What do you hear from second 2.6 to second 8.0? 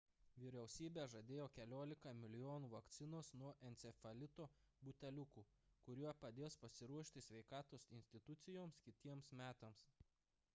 vakcinos nuo encefalito buteliukų kurie padės pasiruošti sveikatos